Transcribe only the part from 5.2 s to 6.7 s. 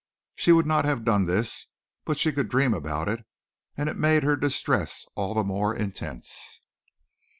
the more intense.